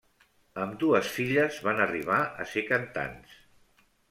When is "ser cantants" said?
2.55-3.39